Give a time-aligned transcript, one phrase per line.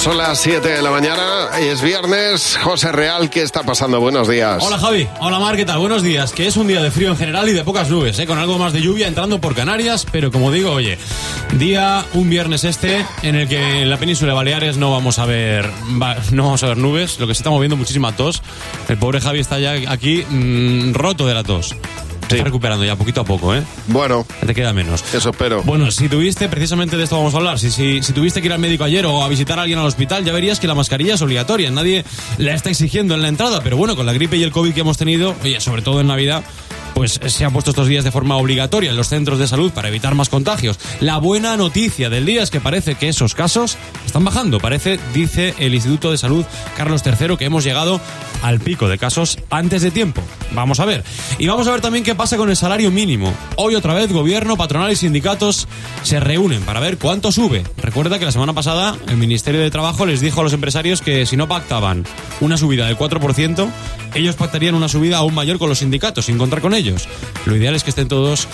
[0.00, 2.58] Son las 7 de la mañana, es viernes.
[2.62, 4.00] José Real, ¿qué está pasando?
[4.00, 4.64] Buenos días.
[4.64, 5.78] Hola Javi, hola Mar, ¿qué tal?
[5.78, 6.32] Buenos días.
[6.32, 8.26] Que es un día de frío en general y de pocas nubes, ¿eh?
[8.26, 10.96] con algo más de lluvia entrando por Canarias, pero como digo, oye,
[11.58, 15.26] día un viernes este en el que en la península de Baleares no vamos a
[15.26, 15.70] ver
[16.32, 18.42] no vamos a ver nubes, lo que se está moviendo muchísima tos.
[18.88, 21.76] El pobre Javi está ya aquí mm, roto de la tos.
[22.30, 23.62] Se está recuperando ya poquito a poco, ¿eh?
[23.88, 25.02] Bueno, Te queda menos.
[25.14, 25.62] eso espero.
[25.64, 28.52] Bueno, si tuviste, precisamente de esto vamos a hablar, si, si, si tuviste que ir
[28.52, 31.14] al médico ayer o a visitar a alguien al hospital, ya verías que la mascarilla
[31.14, 32.04] es obligatoria, nadie
[32.38, 34.80] la está exigiendo en la entrada, pero bueno, con la gripe y el COVID que
[34.80, 36.42] hemos tenido, oye, sobre todo en Navidad,
[37.00, 39.88] pues se han puesto estos días de forma obligatoria en los centros de salud para
[39.88, 40.78] evitar más contagios.
[41.00, 45.54] La buena noticia del día es que parece que esos casos están bajando, parece, dice
[45.56, 46.44] el Instituto de Salud
[46.76, 48.02] Carlos III, que hemos llegado
[48.42, 50.22] al pico de casos antes de tiempo.
[50.52, 51.02] Vamos a ver.
[51.38, 53.32] Y vamos a ver también qué pasa con el salario mínimo.
[53.56, 55.68] Hoy otra vez gobierno, patronal y sindicatos
[56.02, 57.64] se reúnen para ver cuánto sube.
[57.78, 61.24] Recuerda que la semana pasada el Ministerio de Trabajo les dijo a los empresarios que
[61.24, 62.04] si no pactaban
[62.40, 63.70] una subida del 4%,
[64.14, 66.89] ellos pactarían una subida aún mayor con los sindicatos, sin contar con ellos.
[67.46, 68.48] Lo ideal es que estén todos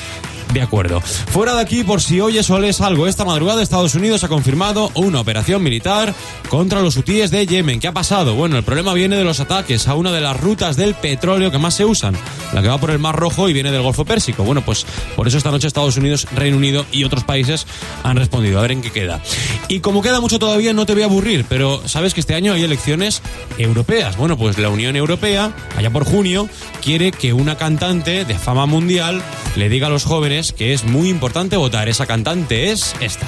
[0.52, 1.00] de acuerdo.
[1.00, 4.90] Fuera de aquí, por si oyes o lees algo, esta madrugada Estados Unidos ha confirmado
[4.94, 6.14] una operación militar
[6.48, 7.80] contra los hutíes de Yemen.
[7.80, 8.34] ¿Qué ha pasado?
[8.34, 11.58] Bueno, el problema viene de los ataques a una de las rutas del petróleo que
[11.58, 12.16] más se usan,
[12.52, 14.44] la que va por el Mar Rojo y viene del Golfo Pérsico.
[14.44, 17.66] Bueno, pues por eso esta noche Estados Unidos, Reino Unido y otros países
[18.02, 18.58] han respondido.
[18.58, 19.20] A ver en qué queda.
[19.68, 22.52] Y como queda mucho todavía, no te voy a aburrir, pero sabes que este año
[22.52, 23.22] hay elecciones
[23.58, 24.16] europeas.
[24.16, 26.48] Bueno, pues la Unión Europea, allá por junio,
[26.82, 29.22] quiere que una cantante de fama mundial
[29.56, 31.88] le diga a los jóvenes que es muy importante votar.
[31.88, 33.26] Esa cantante es esta.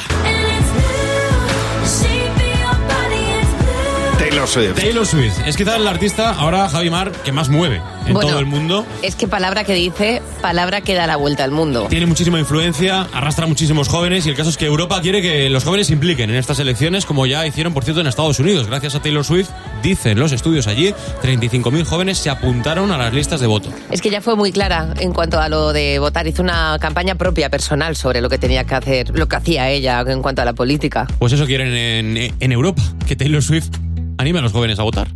[4.29, 4.75] Taylor Swift.
[4.75, 5.39] Taylor Swift.
[5.47, 8.85] Es quizás el artista, ahora Javi Mar, que más mueve en Bueno, todo el mundo.
[9.01, 11.87] Es que palabra que dice, palabra que da la vuelta al mundo.
[11.89, 15.48] Tiene muchísima influencia, arrastra a muchísimos jóvenes y el caso es que Europa quiere que
[15.48, 18.67] los jóvenes se impliquen en estas elecciones como ya hicieron, por cierto, en Estados Unidos.
[18.67, 19.48] Gracias a Taylor Swift,
[19.83, 20.92] dicen los estudios allí,
[21.23, 23.70] 35.000 jóvenes se apuntaron a las listas de voto.
[23.91, 26.27] Es que ya fue muy clara en cuanto a lo de votar.
[26.27, 30.05] Hizo una campaña propia, personal, sobre lo que tenía que hacer, lo que hacía ella
[30.07, 31.07] en cuanto a la política.
[31.19, 33.70] Pues eso quieren en, en Europa, que Taylor Swift
[34.18, 35.08] anime a los jóvenes a votar.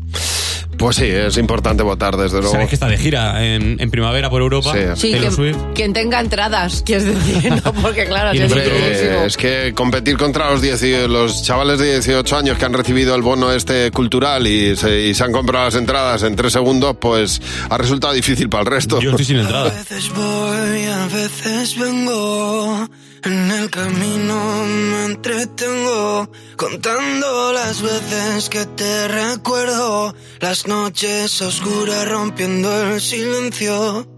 [0.79, 2.51] Pues sí, es importante votar, desde luego.
[2.51, 4.73] Sabes que está de gira en, en primavera por Europa.
[4.73, 5.13] Sí.
[5.13, 5.57] Sí, quien, Swift.
[5.75, 7.73] quien tenga entradas, quieres decir, ¿no?
[7.83, 9.25] Porque claro, es muchísimo.
[9.25, 13.23] es que competir contra los, 10 los chavales de 18 años que han recibido el
[13.23, 17.41] bono este cultural y se, y se han comprado las entradas en tres segundos, pues
[17.69, 18.99] ha resultado difícil para el resto.
[19.01, 19.71] Yo estoy sin A entrada.
[19.71, 22.89] veces voy, a veces vengo.
[23.25, 26.29] En el camino me entretengo.
[26.57, 30.13] Contando las veces que te recuerdo.
[30.41, 34.09] Las noches oscuras rompiendo el silencio.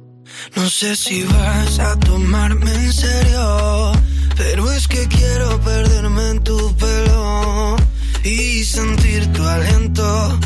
[0.56, 3.92] No sé si vas a tomarme en serio.
[4.38, 7.76] Pero es que quiero perderme en tu pelo.
[8.22, 10.38] Y sentir tu aliento.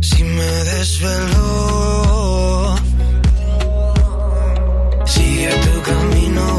[0.00, 2.74] Si me desvelo.
[5.06, 6.58] Sigue tu camino,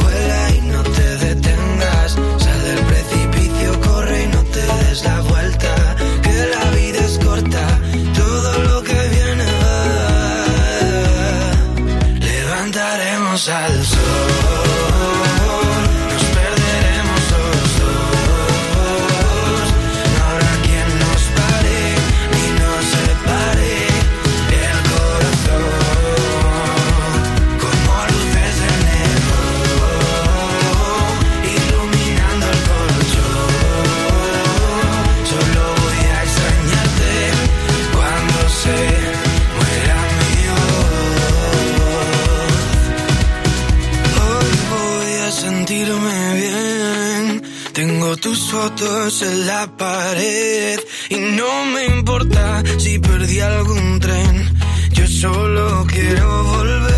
[48.65, 54.57] fotos en la pared y no me importa si perdí algún tren.
[54.91, 56.94] Yo solo quiero volver.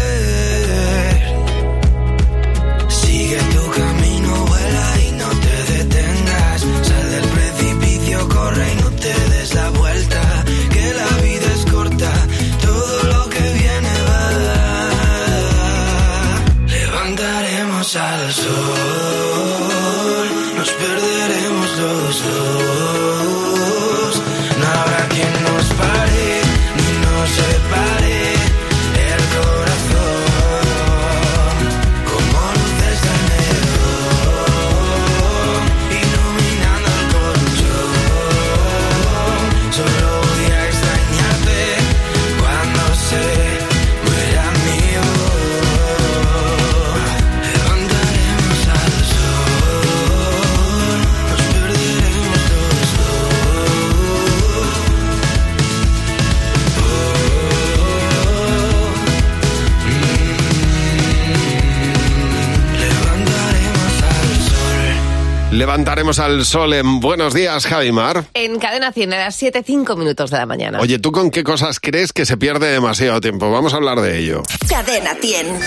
[65.78, 68.26] Levantaremos al sol en Buenos Días, Javimar.
[68.34, 70.80] En Cadena 100 a las 7, 5 minutos de la mañana.
[70.80, 73.52] Oye, ¿tú con qué cosas crees que se pierde demasiado tiempo?
[73.52, 74.42] Vamos a hablar de ello.
[74.68, 75.60] Cadena 100.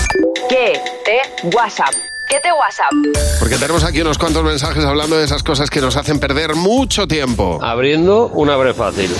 [0.49, 1.95] ¿Qué te WhatsApp?
[2.29, 2.91] ¿Qué te WhatsApp?
[3.39, 7.07] Porque tenemos aquí unos cuantos mensajes hablando de esas cosas que nos hacen perder mucho
[7.07, 7.61] tiempo.
[7.63, 9.15] Abriendo un abre fácil.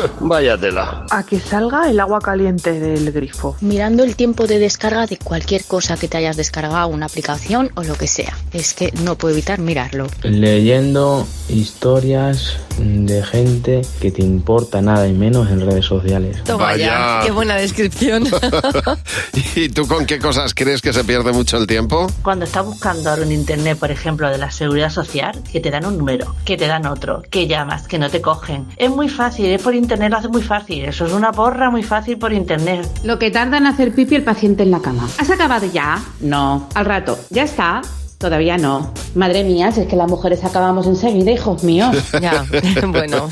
[0.20, 1.06] Vaya tela.
[1.10, 3.56] A que salga el agua caliente del grifo.
[3.60, 7.82] Mirando el tiempo de descarga de cualquier cosa que te hayas descargado, una aplicación o
[7.82, 8.36] lo que sea.
[8.52, 10.06] Es que no puedo evitar mirarlo.
[10.22, 16.42] Leyendo historias de gente que te importa nada y menos en redes sociales.
[16.44, 16.86] Toma Vaya.
[16.86, 18.24] ya, qué buena descripción.
[19.54, 22.06] ¿Y tú con qué cosas crees que se pierde mucho el tiempo?
[22.22, 25.86] Cuando estás buscando ahora en internet, por ejemplo, de la seguridad social, que te dan
[25.86, 28.66] un número, que te dan otro, que llamas, que no te cogen.
[28.76, 30.84] Es muy fácil, es por internet, lo hace muy fácil.
[30.84, 32.88] Eso es una porra muy fácil por internet.
[33.04, 35.08] Lo que tarda en hacer pipi el paciente en la cama.
[35.18, 36.02] ¿Has acabado ya?
[36.20, 36.68] No.
[36.74, 37.18] Al rato.
[37.30, 37.82] ¿Ya está?
[38.18, 38.92] Todavía no.
[39.14, 41.94] Madre mía, si es que las mujeres acabamos enseguida, hijos míos.
[42.20, 42.46] ya,
[42.88, 43.28] bueno.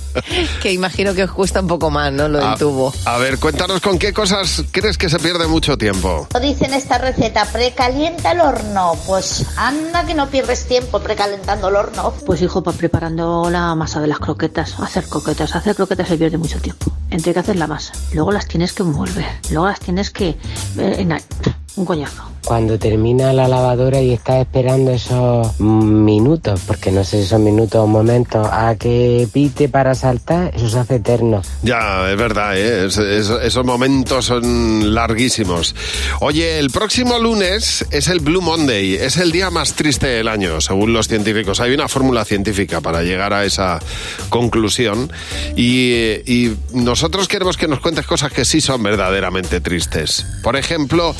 [0.62, 2.28] que imagino que os cuesta un poco más, ¿no?
[2.28, 2.92] Lo del A- tubo.
[3.04, 6.26] A ver, cuéntanos con qué cosas crees que se pierde mucho tiempo.
[6.42, 8.94] Dicen esta receta, precalienta el horno.
[9.06, 12.12] Pues anda que no pierdes tiempo precalentando el horno.
[12.26, 16.36] Pues hijo, para preparando la masa de las croquetas, hacer croquetas, hacer croquetas se pierde
[16.38, 16.90] mucho tiempo.
[17.10, 20.36] Entre que hacer la masa, luego las tienes que envolver, luego las tienes que...
[20.78, 21.06] eh,
[21.76, 22.22] un coñazo.
[22.46, 27.80] Cuando termina la lavadora y estás esperando esos minutos, porque no sé si son minutos
[27.80, 31.42] o momentos, a que pite para saltar, eso se hace eterno.
[31.62, 32.86] Ya, es verdad, ¿eh?
[32.86, 35.74] Es- es- esos momentos son larguísimos.
[36.20, 40.60] Oye, el próximo lunes es el Blue Monday, es el día más triste del año,
[40.60, 41.58] según los científicos.
[41.58, 43.80] Hay una fórmula científica para llegar a esa
[44.28, 45.10] conclusión
[45.56, 50.24] y, y nosotros queremos que nos cuentes cosas que sí son verdaderamente tristes.
[50.44, 51.12] Por ejemplo,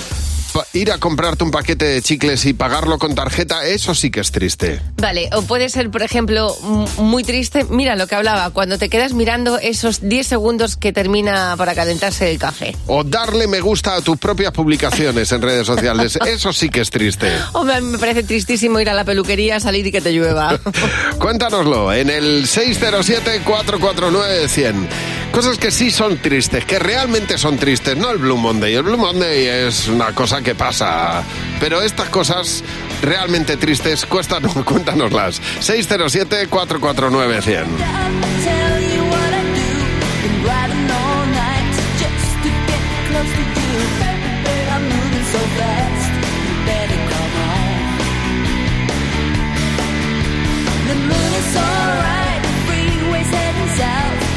[0.73, 4.31] ir a comprarte un paquete de chicles y pagarlo con tarjeta, eso sí que es
[4.31, 4.81] triste.
[4.97, 6.55] Vale, o puede ser, por ejemplo,
[6.99, 7.64] muy triste.
[7.70, 12.31] Mira lo que hablaba, cuando te quedas mirando esos 10 segundos que termina para calentarse
[12.31, 12.76] el café.
[12.87, 16.91] O darle me gusta a tus propias publicaciones en redes sociales, eso sí que es
[16.91, 17.32] triste.
[17.55, 20.58] A mí me parece tristísimo ir a la peluquería, salir y que te llueva.
[21.19, 24.75] Cuéntanoslo en el 607-449-100.
[25.32, 28.75] Cosas que sí son tristes, que realmente son tristes, no el Blue Monday.
[28.75, 31.22] El Blue Monday es una cosa que pasa,
[31.60, 32.64] pero estas cosas
[33.02, 35.40] realmente tristes, cuéntanos, cuéntanoslas.
[35.60, 37.66] 607-449-100.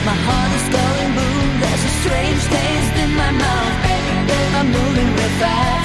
[0.05, 1.11] My heart is going.
[1.61, 3.79] There's a strange taste in my mouth.
[4.59, 5.78] I'm moving real fast,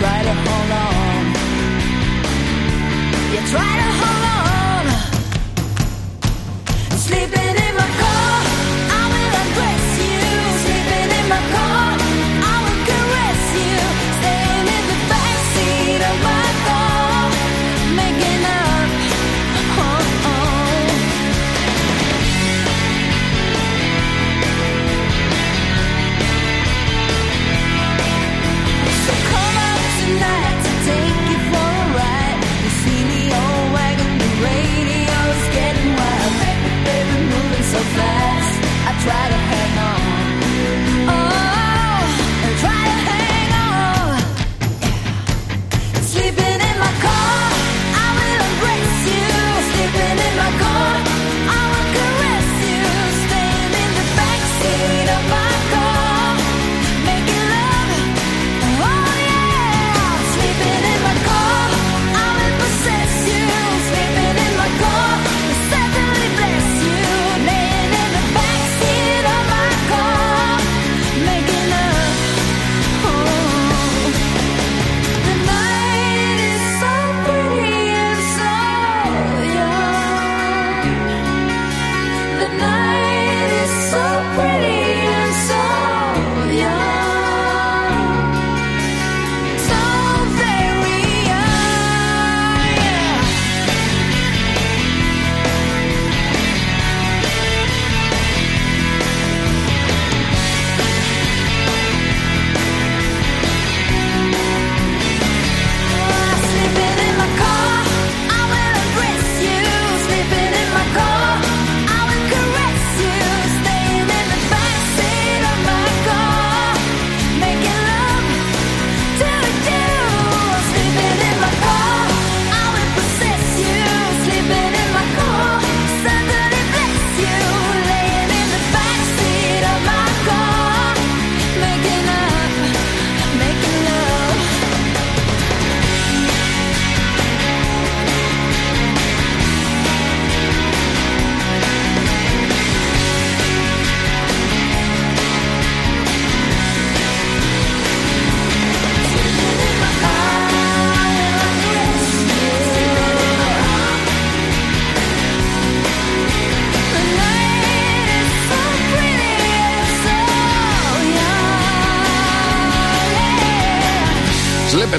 [0.00, 1.24] try to hold on.
[3.34, 4.19] Yeah, try to hold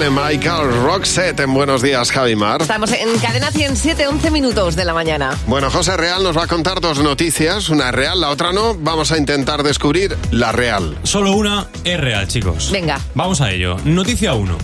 [0.10, 2.62] Michael Roxette en Buenos Días, Javimar.
[2.62, 5.38] Estamos en cadena 107, 11 minutos de la mañana.
[5.46, 8.75] Bueno, José Real nos va a contar dos noticias, una es real, la otra no.
[8.75, 10.98] Vamos a intentar descubrir la real.
[11.03, 12.72] Solo una es real, chicos.
[12.72, 13.00] Venga.
[13.13, 13.77] Vamos a ello.
[13.86, 14.58] Noticia 1.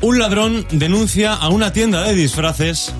[0.00, 2.92] Un ladrón denuncia a una tienda de disfraces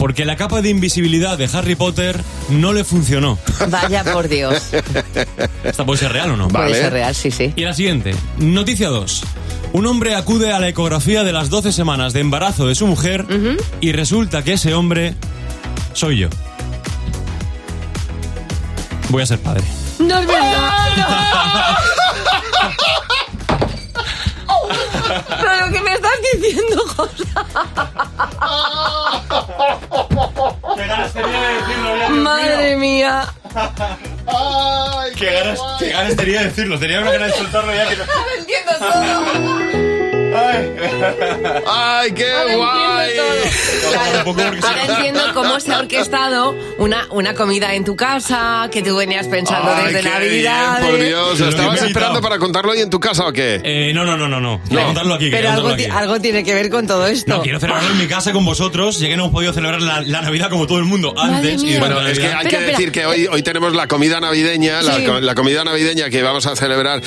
[0.00, 3.38] porque la capa de invisibilidad de Harry Potter no le funcionó.
[3.68, 4.70] Vaya por Dios.
[5.64, 6.48] ¿Esta puede ser real o no?
[6.48, 7.52] Puede ser real, sí, sí.
[7.54, 8.14] Y la siguiente.
[8.38, 9.24] Noticia 2.
[9.72, 13.24] Un hombre acude a la ecografía de las 12 semanas de embarazo de su mujer
[13.80, 15.14] y resulta que ese hombre
[15.92, 16.28] soy yo.
[19.08, 19.64] Voy a ser padre.
[19.98, 20.70] No es verdad.
[25.40, 27.24] Pero lo que me estás diciendo, José.
[32.10, 33.26] Madre mía.
[35.16, 36.78] Qué ganas, qué ganas tenía de decirlo.
[36.78, 38.04] Tenía una ganas de soltarlo ya que no.
[38.04, 39.69] Ahora entiendo todo.
[41.66, 43.10] ¡Ay, qué Ahora guay!
[43.10, 43.22] entiendo
[43.82, 44.24] todo.
[44.24, 48.96] Porque Ahora entiendo cómo se ha orquestado una, una comida en tu casa que tú
[48.96, 50.78] venías pensando Ay, desde Navidad.
[50.80, 51.34] bien, por Dios.
[51.38, 53.60] Pero ¿Estabas esperando para contarlo hoy en tu casa o qué?
[53.64, 54.60] Eh, no, no, no, no, no.
[54.66, 55.30] Voy a contarlo aquí.
[55.30, 55.84] Pero algo, aquí.
[55.86, 57.36] algo tiene que ver con todo esto.
[57.36, 60.00] No, quiero celebrarlo en mi casa con vosotros, ya que no hemos podido celebrar la,
[60.02, 61.62] la Navidad como todo el mundo antes.
[61.62, 62.78] y Bueno, la es que hay Espera, que espera.
[62.78, 65.04] decir que hoy, hoy tenemos la comida navideña, la, Sí.
[65.04, 67.00] co- la comida navideña que vamos a celebrar.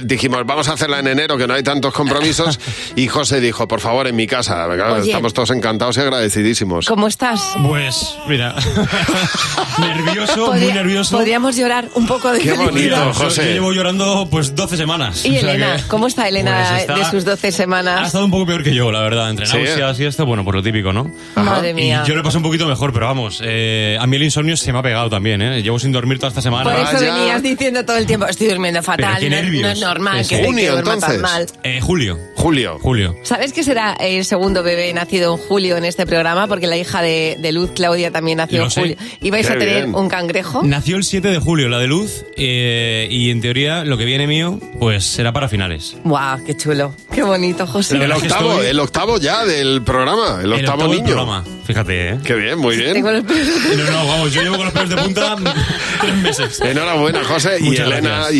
[0.00, 2.58] Dijimos, vamos a hacerla en enero, que no hay tantos compromisos.
[2.96, 4.66] y José dijo, por favor, en mi casa.
[4.66, 6.86] Claro, estamos todos encantados y agradecidísimos.
[6.86, 7.40] ¿Cómo estás?
[7.66, 8.54] Pues, mira.
[9.78, 11.16] nervioso, muy nervioso.
[11.16, 13.44] Podríamos llorar un poco de Qué bonito, José.
[13.46, 15.24] Yo llevo llorando pues 12 semanas.
[15.24, 18.06] Y O sea Elena, que- ¿cómo está Elena Pues está- de sus 12 Ha semanas?
[18.06, 20.54] estado un poco peor que yo, la verdad, entre Sí, náuseas y esto, bueno, por
[20.54, 21.10] lo típico, ¿no?
[21.36, 22.02] Madre mía.
[22.04, 24.72] Y yo le paso un poquito mejor, pero vamos, eh, a mí el insomnio se
[24.72, 25.62] me ha pegado también, ¿eh?
[25.62, 26.64] Llevo sin dormir toda esta semana.
[26.70, 27.14] Por eso Vaya.
[27.14, 29.62] venías diciendo todo el tiempo, estoy durmiendo fatal, qué no, nervios.
[29.62, 31.20] no es normal Es que, te- junio, tan entonces.
[31.20, 31.46] mal.
[31.62, 32.18] Eh, Julio.
[32.36, 32.67] Julio.
[32.80, 33.16] Julio.
[33.22, 36.46] ¿Sabes que será el segundo bebé nacido en julio en este programa?
[36.46, 38.80] Porque la hija de, de Luz, Claudia, también nació Lo en sé.
[38.80, 38.96] julio.
[39.20, 39.94] ¿Y vais Qué a tener bien.
[39.94, 40.62] un cangrejo?
[40.62, 44.26] Nació el 7 de julio, la de luz, eh, y en teoría lo que viene
[44.26, 45.96] mío, pues será para finales.
[46.04, 46.94] ¡Guau, qué chulo!
[47.14, 47.94] ¡Qué bonito, José!
[47.94, 51.04] El verdad que octavo, estoy- el octavo ya del programa, el octavo del niño.
[51.04, 52.18] programa, fíjate, ¿eh?
[52.24, 52.94] Qué bien, muy bien.
[52.94, 55.36] Tengo los pelos de- No, no, vamos, yo llevo con los pelos de punta
[56.00, 56.60] tres meses.
[56.60, 58.34] Enhorabuena, José, y Muchas Elena, gracias.
[58.34, 58.38] y,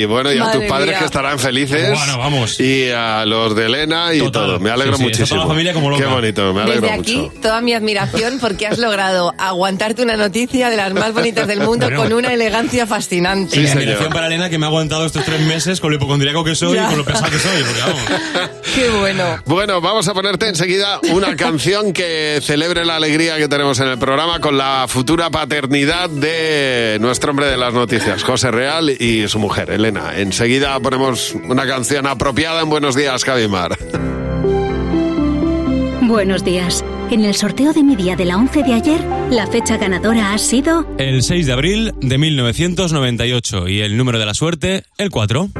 [0.00, 0.98] y bueno, y a Madre tus padres mía.
[0.98, 1.90] que estarán felices.
[1.96, 2.60] Bueno, vamos.
[2.60, 4.32] Y a los de Elena y Total.
[4.46, 4.60] todo.
[4.60, 5.28] Me alegro Sí, sí, muchísimo.
[5.28, 6.04] toda la familia como loca.
[6.04, 7.40] Qué bonito, me alegro Desde aquí, mucho.
[7.40, 11.86] toda mi admiración porque has logrado aguantarte una noticia de las más bonitas del mundo
[11.86, 12.02] Bueno.
[12.02, 13.54] con una elegancia fascinante.
[13.56, 13.78] Sí, Y señor.
[13.82, 16.74] admiración para Elena que me ha aguantado estos tres meses con lo hipocondriaco que soy
[16.74, 16.84] Ya.
[16.84, 18.50] y con lo pesado que soy, porque vamos.
[18.74, 19.24] ¡Qué bueno!
[19.46, 23.98] Bueno, vamos a ponerte enseguida una canción que celebre la alegría que tenemos en el
[23.98, 29.38] programa con la futura paternidad de nuestro hombre de las noticias, José Real, y su
[29.38, 30.12] mujer, Elena.
[30.16, 33.78] Enseguida ponemos una canción apropiada en Buenos Días, Javimar.
[36.02, 36.84] Buenos días.
[37.10, 40.38] En el sorteo de mi día de la 11 de ayer, la fecha ganadora ha
[40.38, 45.50] sido El 6 de abril de 1998 y el número de la suerte, el 4.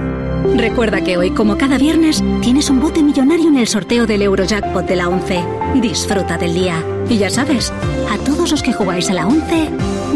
[0.56, 4.86] Recuerda que hoy, como cada viernes, tienes un bote millonario en el sorteo del Eurojackpot
[4.86, 5.40] de la 11.
[5.80, 6.84] Disfruta del día.
[7.08, 7.72] Y ya sabes,
[8.10, 9.70] a todos los que jugáis a la 11,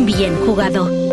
[0.05, 1.12] bien jugado.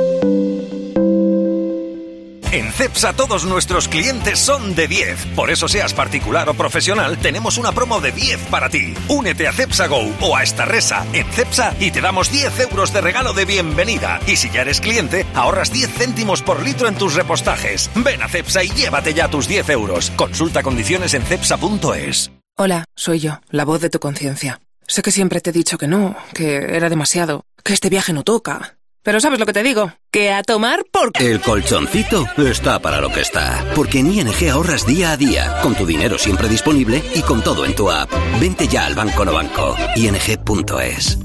[2.51, 5.36] En CEPSA todos nuestros clientes son de 10.
[5.36, 8.96] Por eso seas particular o profesional, tenemos una promo de 10 para ti.
[9.08, 12.91] Únete a CEPSA Go o a esta resa en CEPSA y te damos 10 euros
[12.91, 14.20] de regalo de bienvenida.
[14.25, 17.91] Y si ya eres cliente, ahorras 10 céntimos por litro en tus repostajes.
[17.94, 20.12] Ven a CEPSA y llévate ya tus 10 euros.
[20.15, 22.32] Consulta condiciones en CEPSA.es.
[22.58, 24.60] Hola, soy yo, la voz de tu conciencia.
[24.88, 28.24] Sé que siempre te he dicho que no, que era demasiado, que este viaje no
[28.24, 28.78] toca.
[29.01, 29.94] Pero ¿sabes lo que te digo?
[30.12, 31.12] Que a tomar por...
[31.20, 33.63] El colchoncito está para lo que está.
[33.75, 37.65] Porque en ING ahorras día a día, con tu dinero siempre disponible y con todo
[37.65, 38.10] en tu app.
[38.39, 39.75] Vente ya al Banco No Banco.
[39.96, 41.18] ING.es.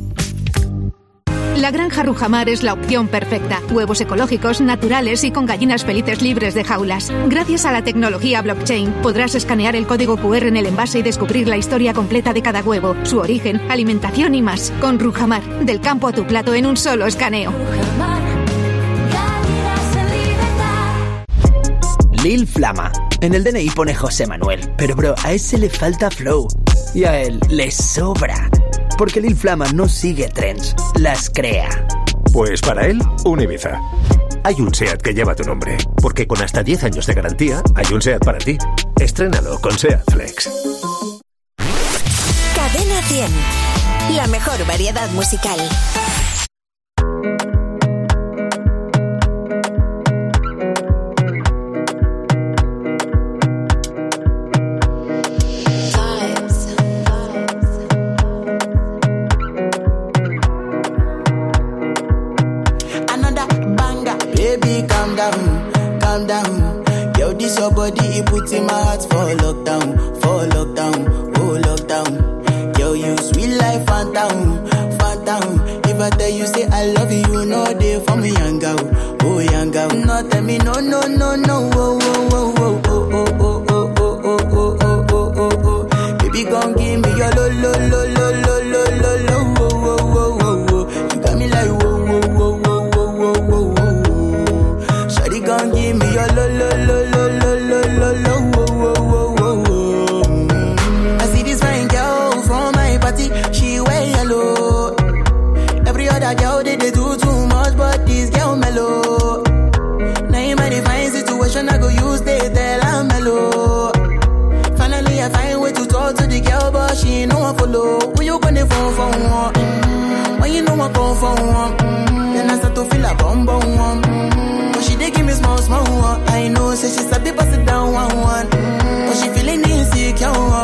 [1.57, 3.61] La granja Rujamar es la opción perfecta.
[3.71, 7.13] Huevos ecológicos, naturales y con gallinas felices libres de jaulas.
[7.29, 11.47] Gracias a la tecnología blockchain podrás escanear el código QR en el envase y descubrir
[11.47, 14.73] la historia completa de cada huevo, su origen, alimentación y más.
[14.81, 17.53] Con Rujamar, del campo a tu plato en un solo escaneo.
[22.25, 22.91] Lil Flama.
[23.21, 26.49] En el DNI pone José Manuel, pero bro, a ese le falta flow.
[26.95, 28.51] Y a él le sobra.
[28.97, 31.69] Porque Lil Flama no sigue trends, las crea.
[32.33, 33.81] Pues para él, un Ibiza.
[34.45, 37.87] Hay un SEAT que lleva tu nombre, porque con hasta 10 años de garantía, hay
[37.93, 38.59] un SEAT para ti.
[39.01, 40.51] Estrénalo con SEAT Flex.
[42.55, 44.17] Cadena 100.
[44.17, 45.59] La mejor variedad musical.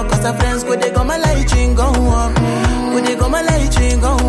[0.09, 2.35] Cause her friends go they go my light go on,
[2.93, 4.20] go they go my light go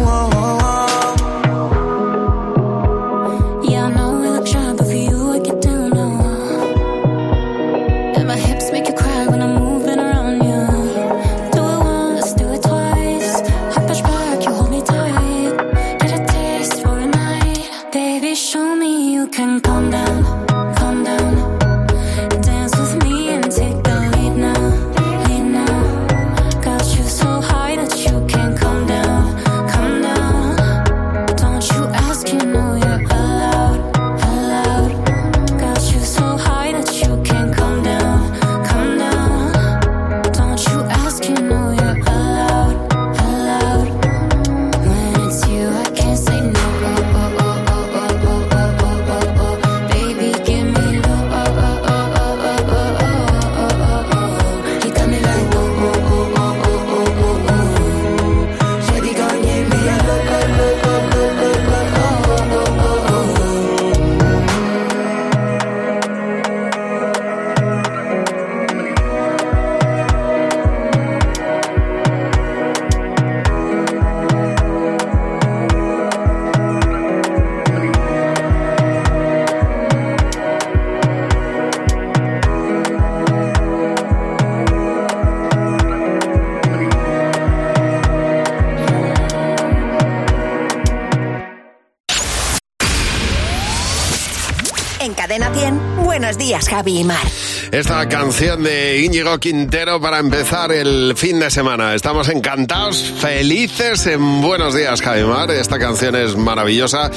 [96.32, 97.28] buenos días, Javi y Mar.
[97.72, 101.94] Esta canción de Íñigo Quintero para empezar el fin de semana.
[101.94, 105.52] Estamos encantados, felices en Buenos Días, Javimar.
[105.52, 107.12] Esta canción es maravillosa.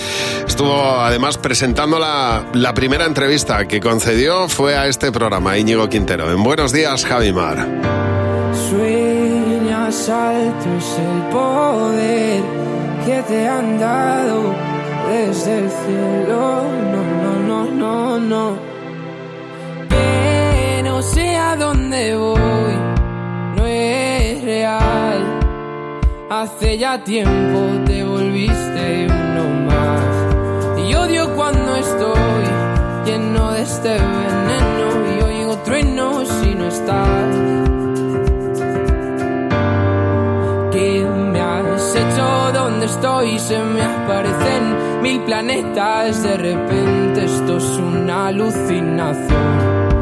[0.48, 6.32] Estuvo además presentando la, la primera entrevista que concedió fue a este programa, Íñigo Quintero.
[6.32, 7.68] En Buenos Días, Javimar.
[8.68, 12.42] Sueñas alto es el poder
[13.06, 14.54] que te han dado
[15.08, 16.64] desde el cielo.
[16.90, 18.73] No, no, no, no, no
[21.12, 22.74] sé a dónde voy,
[23.56, 25.40] no es real.
[26.30, 30.88] Hace ya tiempo te volviste uno más.
[30.88, 32.44] Y odio cuando estoy
[33.04, 37.34] lleno de este veneno y oigo truenos si no estás.
[40.72, 42.52] ¿Qué me has hecho?
[42.52, 43.38] ¿Dónde estoy?
[43.38, 46.22] Se me aparecen mil planetas.
[46.22, 49.93] De repente esto es una alucinación.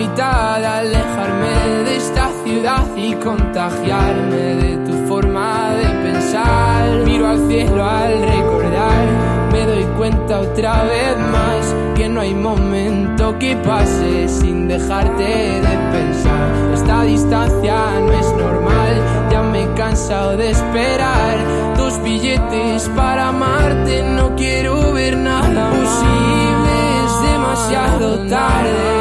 [0.00, 7.04] Tramitada, alejarme de esta ciudad y contagiarme de tu forma de pensar.
[7.04, 13.38] Miro al cielo al recordar, me doy cuenta otra vez más que no hay momento
[13.38, 16.72] que pase sin dejarte de pensar.
[16.72, 21.36] Esta distancia no es normal, ya me he cansado de esperar
[21.76, 24.02] tus billetes para amarte.
[24.02, 26.72] No quiero ver nada posible,
[27.04, 28.99] es demasiado tarde.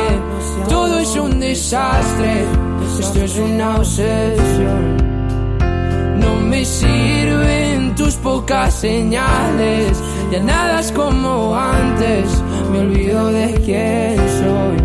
[1.09, 2.45] Es un desastre,
[2.99, 4.97] esto es una obsesión.
[6.19, 9.99] No me sirven tus pocas señales,
[10.31, 12.25] ya nada es como antes,
[12.71, 14.77] me olvido de quién soy.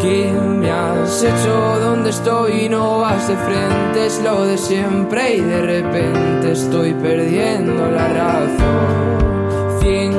[0.00, 1.80] ¿Qué me has hecho?
[1.80, 2.68] ¿Dónde estoy?
[2.68, 9.80] No vas de frente, es lo de siempre y de repente estoy perdiendo la razón.
[9.80, 10.12] Sin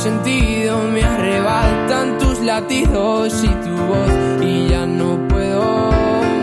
[0.00, 4.10] sentido me arrebatan tus latidos y tu voz
[4.40, 5.90] y ya no puedo.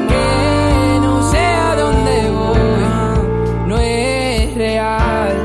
[0.09, 5.35] Que no sé a dónde voy, no es real.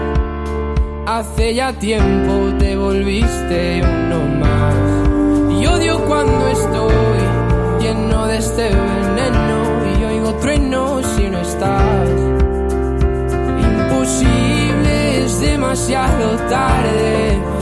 [1.07, 4.75] Hace ya tiempo te volviste uno más.
[5.59, 6.92] Y odio cuando estoy
[7.81, 9.59] lleno de este veneno
[9.98, 12.11] y oigo truenos si no estás.
[13.59, 17.62] Imposible, es demasiado tarde.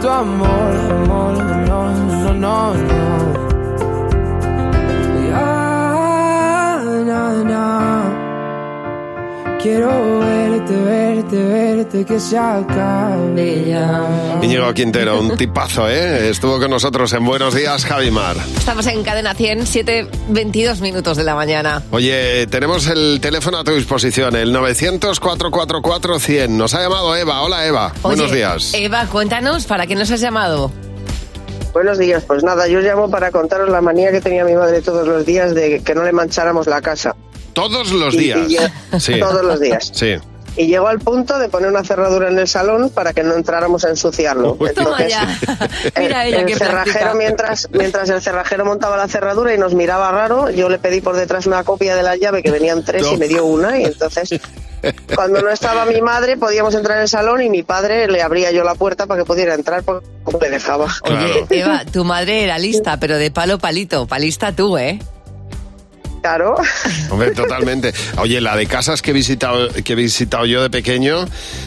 [0.00, 0.48] Tu amor,
[0.90, 1.34] amor,
[1.66, 3.53] no, no, no, no.
[9.64, 14.38] Quiero verte, verte, verte, que se acabe ya.
[14.42, 16.28] Íñigo Quintero, un tipazo, ¿eh?
[16.28, 18.36] Estuvo con nosotros en Buenos Días, Javimar.
[18.58, 21.82] Estamos en Cadena 100, 7, 22 minutos de la mañana.
[21.92, 26.48] Oye, tenemos el teléfono a tu disposición, el 900-444-100.
[26.50, 27.40] Nos ha llamado Eva.
[27.40, 27.90] Hola, Eva.
[28.02, 28.74] Buenos días.
[28.74, 30.70] Eva, cuéntanos, ¿para qué nos has llamado?
[31.72, 34.82] Buenos días, pues nada, yo os llamo para contaros la manía que tenía mi madre
[34.82, 37.16] todos los días de que no le mancháramos la casa.
[37.54, 38.40] Todos los días.
[38.50, 39.18] y Sí.
[39.18, 39.90] Todos los días.
[39.94, 40.16] Sí.
[40.56, 43.84] Y llegó al punto de poner una cerradura en el salón para que no entráramos
[43.84, 44.52] a ensuciarlo.
[44.54, 45.38] Toma Entonces, ya.
[45.96, 47.14] el, Mira ella el qué cerrajero, práctica.
[47.14, 51.16] mientras, mientras el cerrajero montaba la cerradura y nos miraba raro, yo le pedí por
[51.16, 53.80] detrás una copia de la llave que venían tres y me dio una.
[53.80, 54.30] Y entonces,
[55.16, 58.52] cuando no estaba mi madre, podíamos entrar en el salón y mi padre le abría
[58.52, 60.06] yo la puerta para que pudiera entrar porque
[60.40, 60.86] le dejaba.
[61.02, 64.06] Oye, Eva, tu madre era lista, pero de palo palito.
[64.06, 65.00] Palista tú, ¿eh?
[66.24, 66.54] Claro.
[67.10, 67.92] Hombre, totalmente.
[68.16, 71.26] Oye, la de casas que he visitado, que he visitado yo de pequeño,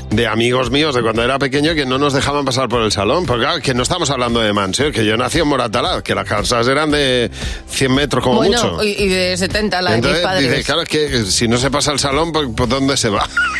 [0.09, 3.27] de amigos míos de cuando era pequeño, que no nos dejaban pasar por el salón.
[3.27, 6.25] Porque claro, que no estamos hablando de mansión, que yo nací en Moratalaz, que las
[6.27, 7.29] casas eran de
[7.69, 8.83] 100 metros como bueno, mucho.
[8.83, 10.49] Y, y de 70 la de mis Entonces padres.
[10.49, 13.29] dice, claro, es que si no se pasa el salón, ¿por, por dónde se va?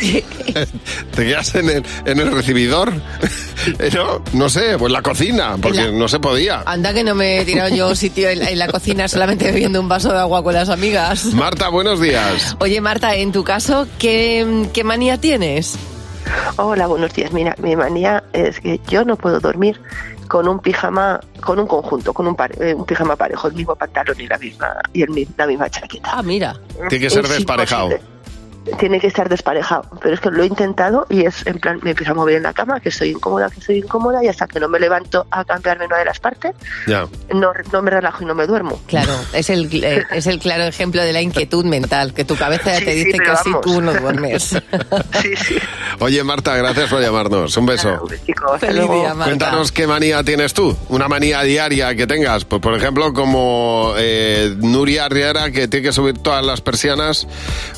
[1.14, 2.92] ¿Te quedas en el, en el recibidor?
[3.80, 6.62] Eh, no, no sé, pues la cocina, porque la- no se podía.
[6.64, 9.80] Anda que no me he tirado yo sitio en la, en la cocina solamente bebiendo
[9.80, 10.87] un vaso de agua con las amigas.
[11.34, 12.56] Marta, buenos días.
[12.60, 15.76] Oye, Marta, en tu caso, ¿qué, qué manía tienes?
[16.56, 17.32] Hola, buenos días.
[17.32, 19.80] Mira, mi manía es que yo no puedo dormir
[20.28, 23.74] con un pijama, con un conjunto, con un, pare- eh, un pijama parejo, el mismo
[23.76, 26.10] pantalón y la misma y el, la misma chaqueta.
[26.12, 26.56] Ah, mira.
[26.88, 27.86] Tiene que ser Es desparejado.
[27.92, 28.17] imposible.
[28.78, 31.90] Tiene que estar desparejado, pero es que lo he intentado y es en plan, me
[31.90, 34.60] empiezo a mover en la cama, que estoy incómoda, que estoy incómoda y hasta que
[34.60, 36.54] no me levanto a cambiarme una de las partes,
[36.86, 37.06] Ya.
[37.32, 38.80] no, no me relajo y no me duermo.
[38.86, 42.72] Claro, es el, eh, es el claro ejemplo de la inquietud mental, que tu cabeza
[42.72, 44.54] ya Sí, te sí, dice que pero así tú no duermes.
[46.00, 47.56] Oye, Marta, gracias por llamarnos.
[47.56, 48.06] Un beso.
[48.58, 49.24] Feliz día, Marta.
[49.24, 52.44] Cuéntanos qué manía tienes tú, una manía diaria que tengas.
[52.44, 57.26] Pues, por ejemplo, como eh, Nuria Arriera, que tiene que subir todas las persianas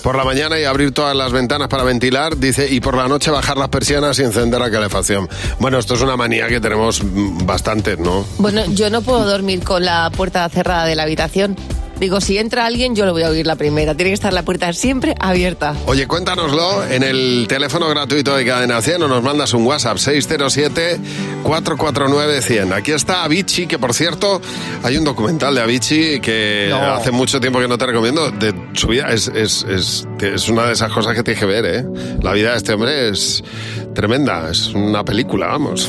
[0.03, 3.31] por la mañana y abrir todas las ventanas para ventilar, dice, y por la noche
[3.31, 5.29] bajar las persianas y encender la calefacción.
[5.59, 8.25] Bueno, esto es una manía que tenemos mm, bastantes, ¿no?
[8.39, 11.57] Bueno, yo no puedo dormir con la puerta cerrada de la habitación.
[12.01, 13.95] Digo, si entra alguien, yo lo voy a oír la primera.
[13.95, 15.75] Tiene que estar la puerta siempre abierta.
[15.87, 22.73] Oye, cuéntanoslo en el teléfono gratuito de Cadena 100 o nos mandas un WhatsApp 607-449-100.
[22.75, 24.41] Aquí está Avicii, que por cierto,
[24.83, 26.95] hay un documental de Avicii que No.
[26.95, 28.31] hace mucho tiempo que no te recomiendo.
[28.31, 31.65] De su vida es, es, es, es una de esas cosas que tienes que ver,
[31.67, 31.85] ¿eh?
[32.23, 33.43] La vida de este hombre es
[33.95, 35.89] tremenda, es una película, vamos.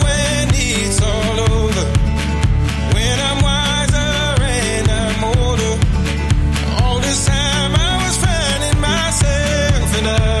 [10.01, 10.40] winner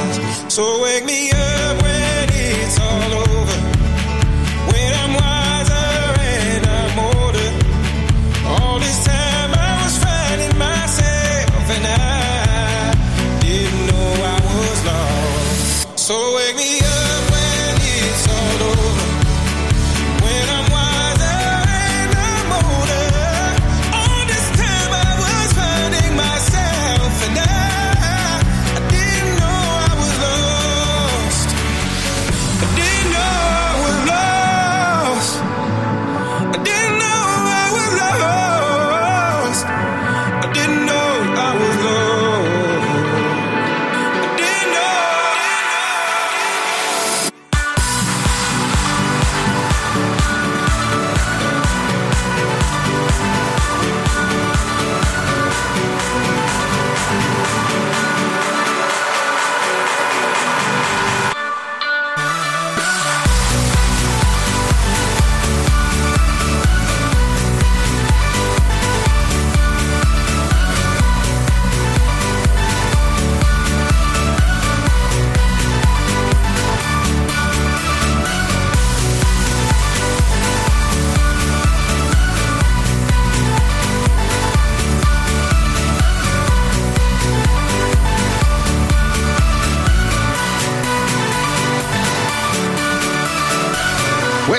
[0.51, 1.50] So wake me up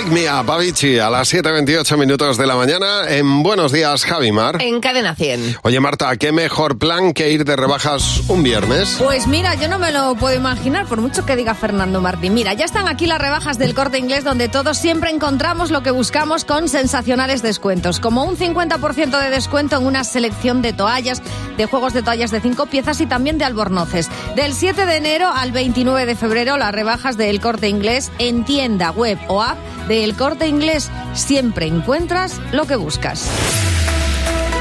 [0.02, 4.60] Wake Me Up, Avicii, a las 7.28 minutos de la mañana en Buenos Días, Javimar.
[4.60, 5.58] En Cadena 100.
[5.62, 8.96] Oye, Marta, ¿qué mejor plan que ir de rebajas un viernes?
[8.98, 12.34] Pues mira, yo no me lo puedo imaginar, por mucho que diga Fernando Martín.
[12.34, 15.90] Mira, ya están aquí las rebajas del corte inglés donde todos siempre encontramos lo que
[15.92, 21.22] buscamos con sensacionales descuentos, como un 50% de descuento en una selección de toallas,
[21.56, 24.08] de juegos de toallas de 5 piezas y también de albornoces.
[24.34, 28.90] Del 7 de enero al 29 de febrero, las rebajas del corte inglés en tienda,
[28.90, 30.90] web o app del corte inglés.
[31.14, 33.28] Siempre encuentras lo que buscas.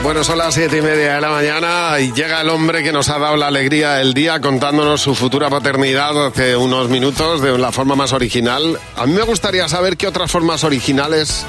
[0.03, 3.09] Bueno, son las siete y media de la mañana y llega el hombre que nos
[3.09, 7.71] ha dado la alegría del día contándonos su futura paternidad hace unos minutos de la
[7.71, 8.79] forma más original.
[8.95, 11.45] A mí me gustaría saber qué otras formas originales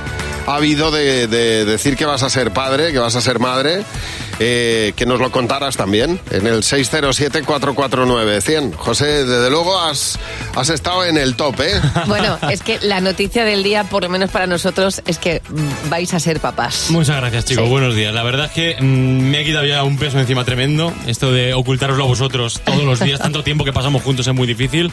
[0.47, 3.85] ha habido de, de decir que vas a ser padre, que vas a ser madre.
[4.39, 8.75] Eh, que nos lo contaras también en el 607-449-100.
[8.75, 10.19] José, desde luego has,
[10.55, 11.81] has estado en el top, ¿eh?
[12.07, 15.43] Bueno, es que la noticia del día, por lo menos para nosotros, es que
[15.89, 16.87] vais a ser papás.
[16.91, 17.65] Muchas gracias, chicos.
[17.65, 17.71] Sí.
[17.71, 18.15] Buenos días.
[18.15, 20.93] La verdad es que mm, me ha quitado ya un peso encima tremendo.
[21.07, 24.47] Esto de ocultaroslo a vosotros todos los días, tanto tiempo que pasamos juntos es muy
[24.47, 24.91] difícil.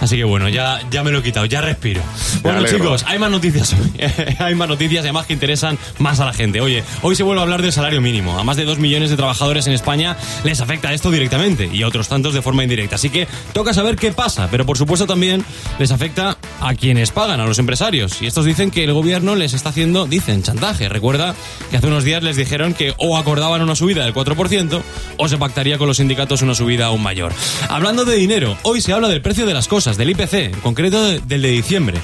[0.00, 2.00] Así que bueno, ya, ya me lo he quitado, ya respiro.
[2.42, 3.92] Bueno, chicos, hay más noticias hoy.
[4.38, 6.60] hay más noticias y además que interesan más a la gente.
[6.60, 8.38] Oye, hoy se vuelve a hablar del salario mínimo.
[8.38, 11.88] A más de dos millones de trabajadores en España les afecta esto directamente y a
[11.88, 12.96] otros tantos de forma indirecta.
[12.96, 15.44] Así que toca saber qué pasa, pero por supuesto también
[15.78, 18.20] les afecta a quienes pagan, a los empresarios.
[18.22, 20.88] Y estos dicen que el gobierno les está haciendo, dicen, chantaje.
[20.88, 21.34] Recuerda
[21.70, 24.82] que hace unos días les dijeron que o acordaban una subida del 4%
[25.16, 27.32] o se pactaría con los sindicatos una subida aún mayor.
[27.68, 31.02] Hablando de dinero, hoy se habla del precio de las cosas, del IPC, en concreto
[31.04, 31.98] de- del de diciembre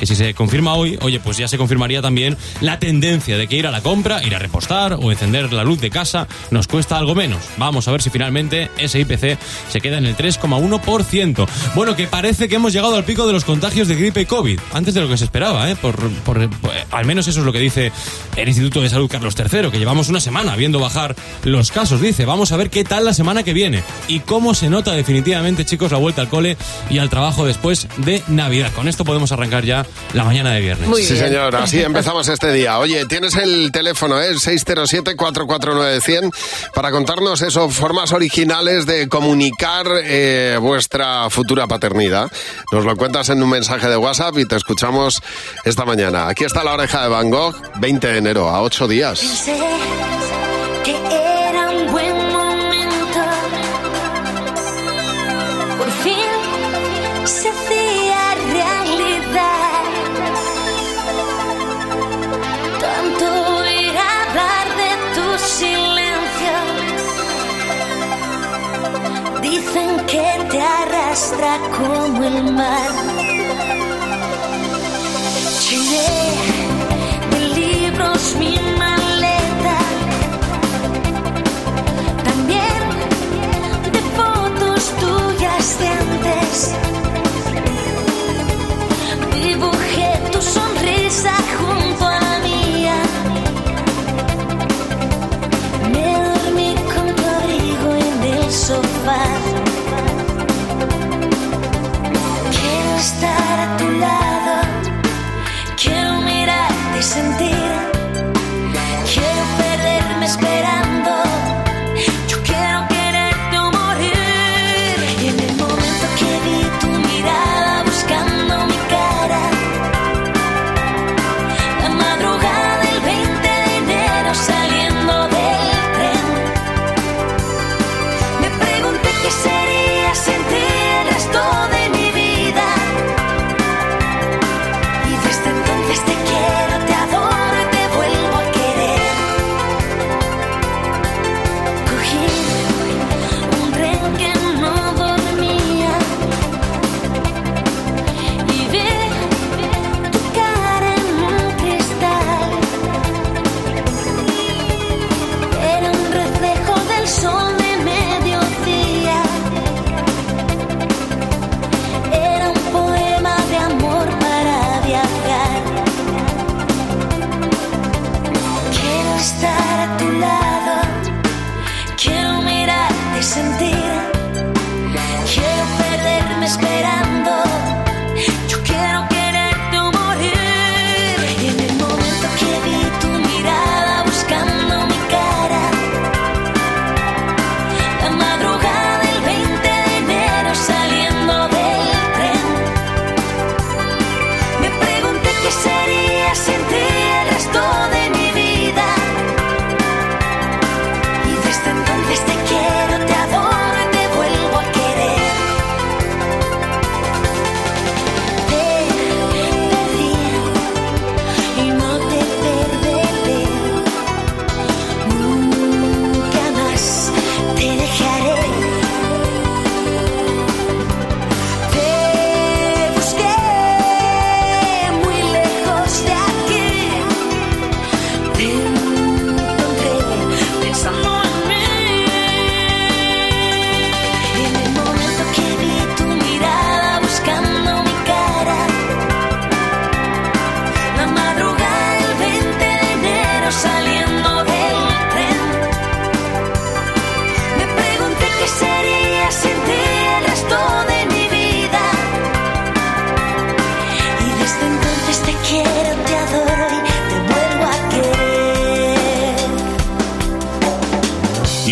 [0.00, 3.56] que si se confirma hoy, oye, pues ya se confirmaría también la tendencia de que
[3.56, 6.96] ir a la compra, ir a repostar o encender la luz de casa nos cuesta
[6.98, 7.40] algo menos.
[7.58, 11.46] Vamos a ver si finalmente ese IPC se queda en el 3,1%.
[11.74, 14.58] Bueno, que parece que hemos llegado al pico de los contagios de gripe y COVID,
[14.72, 15.76] antes de lo que se esperaba, ¿eh?
[15.76, 17.92] Por, por- por- al menos eso es lo que dice
[18.36, 22.00] el Instituto de Salud Carlos III, que llevamos una semana viendo bajar los casos.
[22.00, 25.64] Dice, vamos a ver qué tal la semana que viene y cómo se nota definitivamente,
[25.64, 26.56] chicos, la vuelta al cole
[26.88, 28.72] y al trabajo después de Navidad.
[28.72, 30.88] Con esto podemos arrancar ya la mañana de viernes.
[31.06, 32.78] sí, señor, así empezamos este día.
[32.78, 34.34] Oye, tienes el teléfono, ¿eh?
[34.34, 36.32] 607-449-100
[36.74, 42.30] para contarnos eso, formas originales de comunicar eh, vuestra futura paternidad.
[42.72, 45.22] Nos lo cuentas en un mensaje de WhatsApp y te escuchamos
[45.64, 46.28] esta mañana.
[46.28, 49.20] Aquí está la oreja de Van Gogh, 20 de enero, a 8 días.
[71.10, 72.90] arrastra como el mar.
[75.68, 76.10] Llené
[77.30, 79.78] de libros mi maleta,
[82.28, 82.82] también
[83.92, 86.74] de fotos tuyas de antes.
[89.34, 92.98] Dibujé tu sonrisa junto a mía,
[95.92, 99.59] me dormí con tu abrigo en el sofá
[103.18, 103.79] that.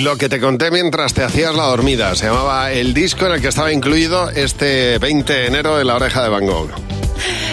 [0.08, 2.14] Lo que te conté mientras te hacías la dormida.
[2.14, 5.96] Se llamaba el disco en el que estaba incluido este 20 de enero de la
[5.96, 6.87] oreja de Van Gogh.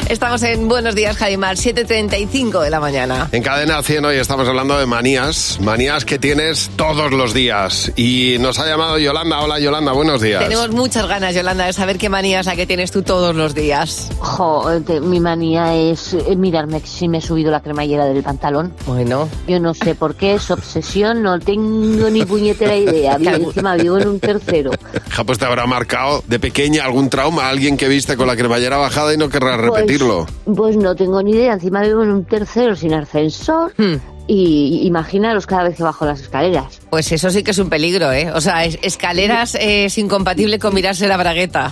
[0.09, 3.27] Estamos en Buenos Días, Javimar, 7.35 de la mañana.
[3.31, 7.91] En Cadena 100 hoy estamos hablando de manías, manías que tienes todos los días.
[7.95, 9.39] Y nos ha llamado Yolanda.
[9.41, 10.43] Hola Yolanda, buenos días.
[10.43, 13.55] Tenemos muchas ganas, Yolanda, de saber qué manía es la que tienes tú todos los
[13.55, 14.09] días.
[14.19, 18.73] Jo, te- mi manía es eh, mirarme si me he subido la cremallera del pantalón.
[18.85, 19.27] Bueno.
[19.47, 23.17] Yo no sé por qué, es obsesión, no tengo ni puñetera idea.
[23.25, 24.69] Vivo, encima vivo en un tercero.
[25.09, 28.77] Ja, pues te habrá marcado de pequeña algún trauma, alguien que viste con la cremallera
[28.77, 30.25] bajada y no querrá Pues- repetirlo.
[30.55, 33.73] Pues no tengo ni idea, encima vivo en un tercero sin ascensor.
[33.77, 33.95] Hmm.
[34.27, 36.81] Y imaginaros cada vez que bajo las escaleras.
[36.95, 38.31] Pues eso sí que es un peligro, ¿eh?
[38.33, 41.69] O sea, es- escaleras eh, es incompatible con mirarse la bragueta.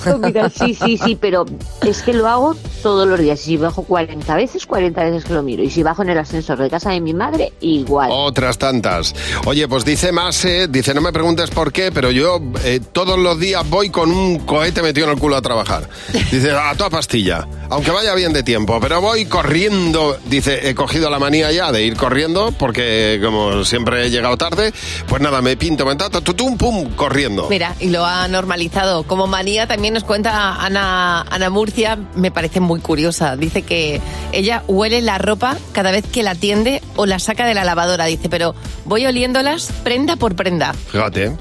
[0.53, 1.45] Sí, sí, sí, pero
[1.81, 3.39] es que lo hago todos los días.
[3.39, 5.63] Si bajo 40 veces, 40 veces que lo miro.
[5.63, 8.09] Y si bajo en el ascensor de casa de mi madre, igual.
[8.11, 9.15] Otras tantas.
[9.45, 13.39] Oye, pues dice Mase, dice, no me preguntes por qué, pero yo eh, todos los
[13.39, 15.87] días voy con un cohete metido en el culo a trabajar.
[16.31, 20.17] Dice, a toda pastilla, aunque vaya bien de tiempo, pero voy corriendo.
[20.25, 24.73] Dice, he cogido la manía ya de ir corriendo, porque como siempre he llegado tarde,
[25.13, 27.45] pues nada, me pinto, me tato, tutum, pum, corriendo.
[27.47, 29.03] Mira, y lo ha normalizado.
[29.03, 33.35] Como manía también nos cuenta Ana, Ana Murcia, me parece muy curiosa.
[33.35, 34.01] Dice que
[34.31, 38.05] ella huele la ropa cada vez que la tiende o la saca de la lavadora.
[38.05, 38.55] Dice, pero
[38.85, 40.73] voy oliéndolas prenda por prenda.
[40.73, 41.37] Fíjate.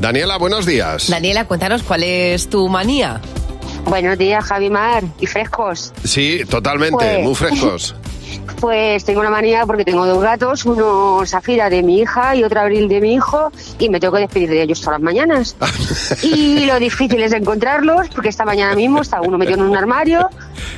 [0.00, 1.08] Daniela, buenos días.
[1.08, 3.20] Daniela, cuéntanos cuál es tu manía.
[3.84, 5.92] Buenos días, Javi Mar, y frescos.
[6.02, 7.94] Sí, totalmente, Pues- muy frescos.
[8.60, 12.60] Pues tengo una manía porque tengo dos gatos, uno Zafira de mi hija y otro
[12.60, 15.56] Abril de mi hijo, y me tengo que despedir de ellos todas las mañanas.
[16.22, 20.28] y lo difícil es encontrarlos, porque esta mañana mismo está uno metido en un armario.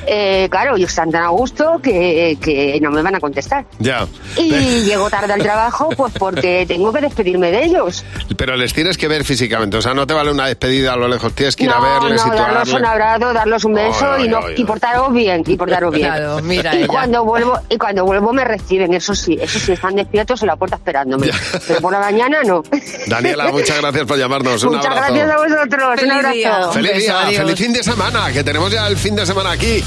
[0.05, 3.65] Eh, claro, y están tan a gusto que, que no me van a contestar.
[3.79, 4.07] Ya.
[4.37, 8.03] Y llego tarde al trabajo, pues porque tengo que despedirme de ellos.
[8.37, 11.07] Pero les tienes que ver físicamente, o sea, no te vale una despedida a lo
[11.07, 14.27] lejos, tienes que ir a verles no, y darlos un abrazo, darlos un beso y,
[14.27, 16.07] no, y portaros bien, y portaros bien.
[16.07, 16.87] Claro, mira y ella.
[16.87, 20.55] cuando vuelvo y cuando vuelvo me reciben, eso sí, eso sí, están despiertos en la
[20.55, 21.29] puerta esperándome.
[21.67, 22.63] Pero por la mañana no.
[23.07, 24.63] Daniela, muchas gracias por llamarnos.
[24.63, 25.13] Un Muchas abrazo.
[25.13, 26.33] gracias a vosotros, un Feliz abrazo.
[26.35, 26.69] día.
[26.71, 27.41] Feliz beso, día, adiós.
[27.43, 29.83] feliz fin de semana, que tenemos ya el fin de semana aquí.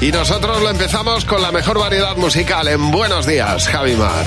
[0.00, 4.24] Y nosotros lo empezamos con la mejor variedad musical en Buenos Días, Javi Mar.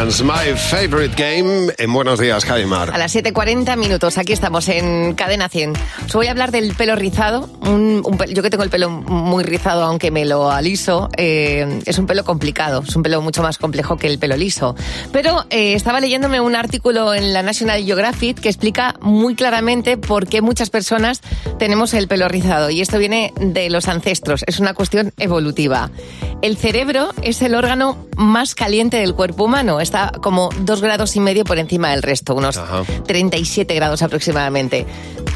[0.00, 1.72] Cardigans, My Favorite Game.
[1.76, 2.90] En Buenos Días, Jaimar.
[2.90, 5.74] A las 7.40 minutos, aquí estamos en Cadena 100.
[6.06, 7.50] Os voy a hablar del pelo rizado.
[7.60, 12.06] Un, yo que tengo el pelo muy rizado, aunque me lo aliso, eh, es un
[12.06, 14.74] pelo complicado, es un pelo mucho más complejo que el pelo liso.
[15.12, 20.26] Pero eh, estaba leyéndome un artículo en la National Geographic que explica muy claramente por
[20.28, 21.20] qué muchas personas
[21.58, 22.70] tenemos el pelo rizado.
[22.70, 25.90] Y esto viene de los ancestros, es una cuestión evolutiva.
[26.42, 29.78] El cerebro es el órgano más caliente del cuerpo humano.
[29.90, 32.60] Está como dos grados y medio por encima del resto, unos
[33.08, 34.86] 37 grados aproximadamente.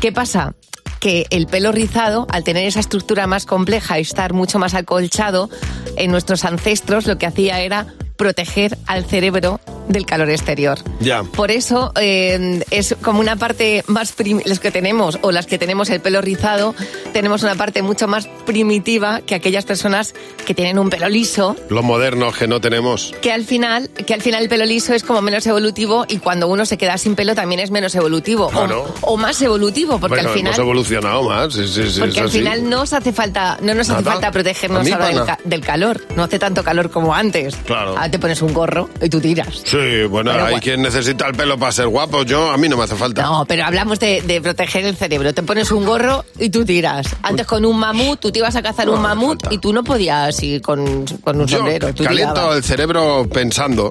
[0.01, 0.55] ¿Qué pasa?
[1.01, 5.51] Que el pelo rizado, al tener esa estructura más compleja y estar mucho más acolchado,
[5.97, 10.79] en nuestros ancestros lo que hacía era proteger al cerebro del calor exterior.
[11.01, 11.23] Ya.
[11.23, 14.15] Por eso eh, es como una parte más
[14.47, 16.75] los que tenemos o las que tenemos el pelo rizado,
[17.13, 20.15] tenemos una parte mucho más primitiva que aquellas personas
[20.47, 23.13] que tienen un pelo liso, Los modernos que no tenemos.
[23.21, 26.49] que al final que al final el pelo liso es como menos evolutivo y cuando
[26.49, 28.95] uno se queda sin pelo también es menos evolutivo o- Claro.
[29.03, 31.53] o, más evolutivo porque bueno, al final hemos evolucionado más.
[31.53, 32.39] sí, sí, sí, porque al así.
[32.39, 34.13] final no os hace falta no nos hace Nada.
[34.13, 37.57] falta protegernos ahora del, ca- del calor, no hace tanto calor como antes.
[37.67, 37.91] Claro.
[37.91, 39.63] Ahora te pones un gorro y tú tiras.
[39.75, 42.23] Sí, bueno, Pero hay quien necesita el pelo para ser guapo.
[42.23, 43.23] Yo, a mí no me hace falta.
[43.23, 45.35] No, pero hablamos de, de proteger el cerebro.
[45.35, 47.09] Te pones un gorro y tú tiras.
[47.23, 50.41] Antes con un mamut, tú te ibas a cazar un mamut y tú no podías
[50.45, 51.93] ir con, con un Yo sombrero.
[51.93, 52.57] tú caliento tirabas.
[52.59, 53.91] el cerebro pensando.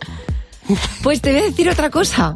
[1.01, 2.35] Pues te voy a decir otra cosa.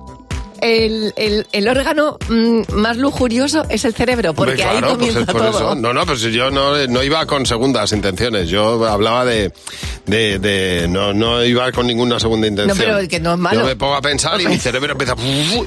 [0.62, 4.98] El, el- el órgano mm, más lujurioso es el cerebro, porque Hombre, ahí claro, pues
[4.98, 5.50] comienza es por todo.
[5.50, 5.76] eso.
[5.76, 8.50] No, no, pues yo no, no iba con segundas intenciones.
[8.50, 9.52] Yo hablaba de.
[10.06, 12.78] de, de- no, no iba con ninguna segunda intención.
[12.78, 13.62] No, pero que no es malo.
[13.62, 15.16] Yo me pongo a pensar y mi cerebro empieza.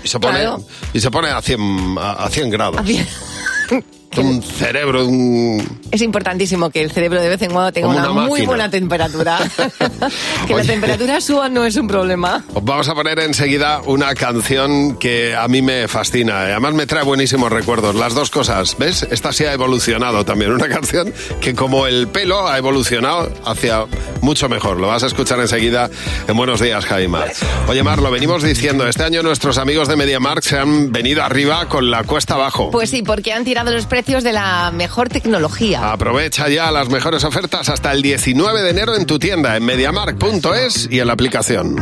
[0.03, 0.65] y se pone, Claro.
[0.93, 2.81] y se pone a 100, a, a 100 grados.
[4.17, 5.81] Un cerebro, un.
[5.93, 8.69] Es importantísimo que el cerebro de vez en cuando tenga Como una, una muy buena
[8.69, 9.39] temperatura.
[10.49, 10.67] que la Oye.
[10.67, 12.45] temperatura suba no es un problema.
[12.53, 16.41] Os vamos a poner enseguida una canción que a mí me fascina.
[16.41, 17.95] Además me trae buenísimos recuerdos.
[17.95, 19.07] Las dos cosas, ¿ves?
[19.13, 20.53] Esta sí ha evolucionado también.
[20.53, 23.87] Una canción que como el pelo ha evolucionado hacia
[24.23, 24.81] mucho mejor.
[24.81, 25.89] Lo vas a escuchar enseguida
[26.27, 27.27] en Buenos Días, Jaima.
[27.69, 28.89] Oye, Mar, lo venimos diciendo.
[28.89, 32.71] Este año nuestros amigos de MediaMarkt se han venido arriba con la cuesta abajo.
[32.73, 35.93] Pues sí, porque han tirado los precios de la mejor tecnología.
[35.93, 40.89] Aprovecha ya las mejores ofertas hasta el 19 de enero en tu tienda, en MediaMarkt.es
[40.91, 41.77] y en la aplicación.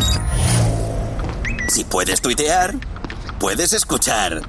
[1.69, 2.75] Si puedes tuitear,
[3.39, 4.43] puedes escuchar.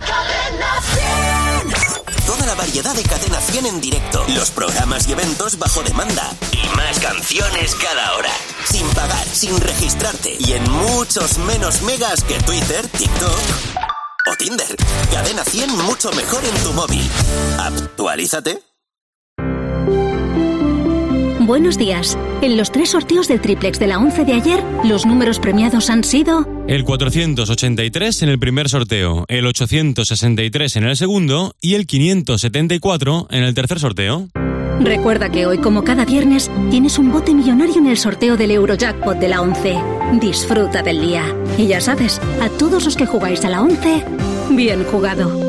[2.25, 6.75] Toda la variedad de Cadena 100 en directo, los programas y eventos bajo demanda y
[6.75, 8.31] más canciones cada hora.
[8.65, 13.88] Sin pagar, sin registrarte y en muchos menos megas que Twitter, TikTok
[14.29, 14.75] o Tinder.
[15.11, 17.03] Cadena 100 mucho mejor en tu móvil.
[17.59, 18.59] Actualízate.
[21.49, 22.15] Buenos días.
[22.43, 26.03] En los tres sorteos del triplex de la 11 de ayer, los números premiados han
[26.03, 33.27] sido El 483 en el primer sorteo, el 863 en el segundo y el 574
[33.31, 34.27] en el tercer sorteo.
[34.79, 39.17] Recuerda que hoy, como cada viernes, tienes un bote millonario en el sorteo del Eurojackpot
[39.17, 39.77] de la 11.
[40.21, 41.23] Disfruta del día.
[41.57, 44.05] Y ya sabes, a todos los que jugáis a la 11,
[44.51, 45.48] bien jugado.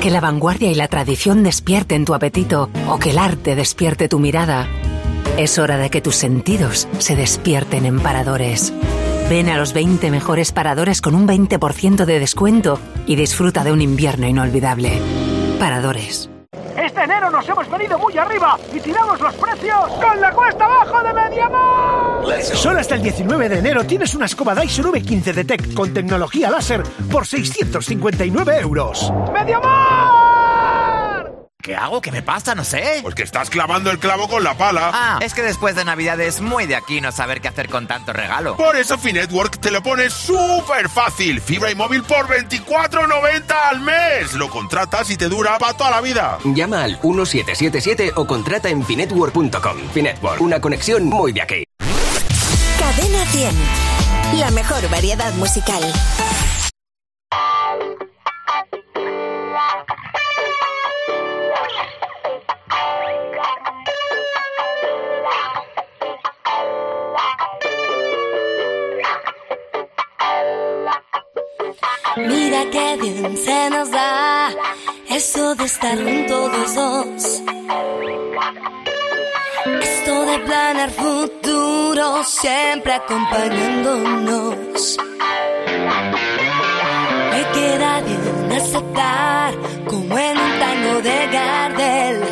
[0.00, 4.18] que la vanguardia y la tradición despierten tu apetito o que el arte despierte tu
[4.18, 4.68] mirada,
[5.36, 8.72] es hora de que tus sentidos se despierten en paradores.
[9.28, 13.82] Ven a los 20 mejores paradores con un 20% de descuento y disfruta de un
[13.82, 15.00] invierno inolvidable.
[16.96, 21.02] Este enero nos hemos venido muy arriba y tiramos los precios con la cuesta abajo
[21.02, 22.42] de Mediamar.
[22.42, 26.82] Solo hasta el 19 de enero tienes una escoba Dyson V15 Detect con tecnología láser
[27.12, 29.12] por 659 euros.
[29.30, 30.25] ¡Mediamar!
[31.66, 32.00] ¿Qué hago?
[32.00, 32.54] ¿Qué me pasa?
[32.54, 33.00] No sé.
[33.02, 34.92] Pues que estás clavando el clavo con la pala.
[34.94, 37.88] Ah, es que después de Navidad es muy de aquí no saber qué hacer con
[37.88, 38.56] tanto regalo.
[38.56, 41.40] Por eso Finetwork te lo pone súper fácil.
[41.40, 44.34] Fibra y móvil por 24.90 al mes.
[44.34, 46.38] Lo contratas y te dura para toda la vida.
[46.44, 49.76] Llama al 1777 o contrata en finetwork.com.
[49.92, 51.64] Finetwork, una conexión muy de aquí.
[52.78, 54.38] Cadena 100.
[54.38, 55.82] La mejor variedad musical.
[72.16, 74.48] Mira que bien se nos da
[75.10, 77.42] eso de estar juntos los dos.
[79.82, 84.96] Esto de planear futuro siempre acompañándonos.
[87.32, 89.54] Me queda bien aceptar
[89.86, 92.22] como en un tango de Gardel.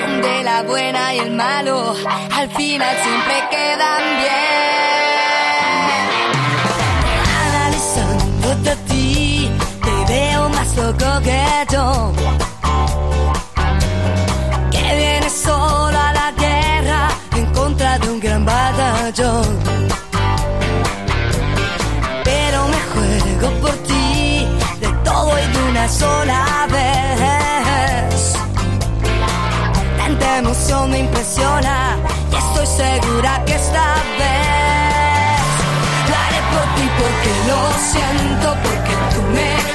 [0.00, 1.96] Donde la buena y el malo
[2.36, 4.69] al final siempre quedan bien.
[11.64, 12.12] Loco que yo.
[14.70, 19.58] Que vienes solo a la guerra en contra de un gran batallón.
[22.24, 24.46] Pero me juego por ti,
[24.80, 28.34] de todo y de una sola vez.
[29.98, 31.96] Tanta emoción me impresiona
[32.32, 35.40] y estoy segura que esta vez
[36.08, 37.58] lo haré por ti porque lo
[37.90, 39.70] siento, porque tú me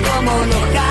[0.00, 0.81] como un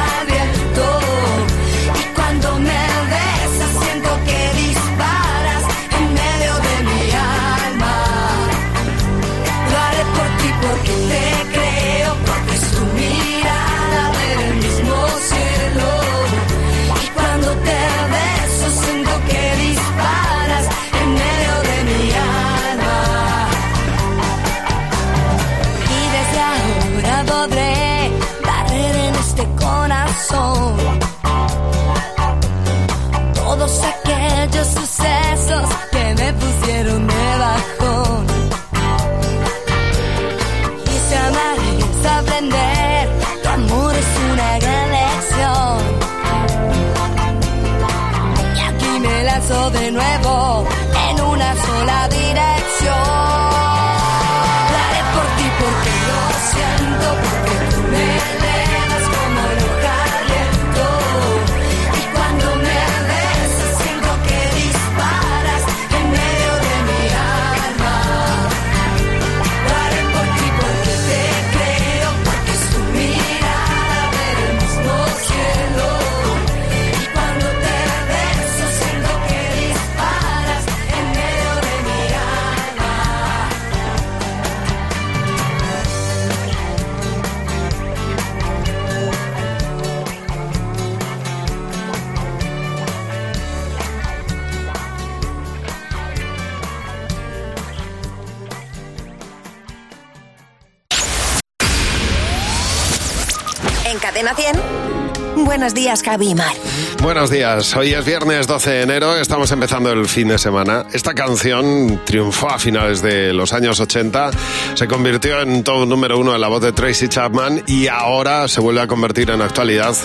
[105.81, 106.53] días, Javi y Mar.
[107.01, 110.85] Buenos días, hoy es viernes 12 de enero, estamos empezando el fin de semana.
[110.93, 114.29] Esta canción triunfó a finales de los años 80,
[114.75, 118.61] se convirtió en todo número uno en la voz de Tracy Chapman y ahora se
[118.61, 119.95] vuelve a convertir en actualidad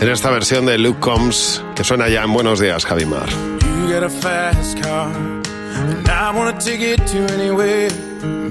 [0.00, 3.28] en esta versión de Luke Combs que suena ya en Buenos días, Javimar.
[3.28, 7.88] You got a fast car, and I wanna take it to anywhere.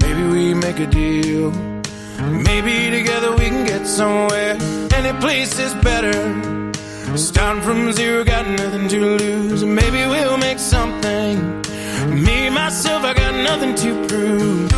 [0.00, 1.52] Maybe we make a deal.
[2.20, 4.56] Maybe together we can get somewhere.
[4.94, 6.59] Any place is better.
[7.16, 9.64] Starting from zero, got nothing to lose.
[9.64, 11.60] Maybe we'll make something.
[12.08, 14.72] Me, myself, I got nothing to prove.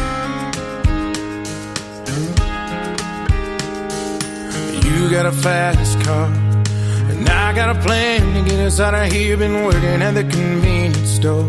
[4.85, 6.27] You got a fast car.
[6.27, 9.37] And I got a plan to get us out of here.
[9.37, 11.45] Been working at the convenience store.